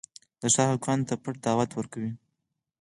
د 0.41 0.43
ښار 0.53 0.67
هلکانو 0.71 1.07
ته 1.09 1.15
پټ 1.23 1.35
دعوت 1.45 1.71
ورکوي. 1.73 2.11